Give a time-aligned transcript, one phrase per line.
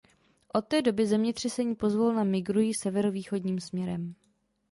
[0.53, 4.15] Od té doby zemětřesení pozvolna migrují severovýchodním směrem.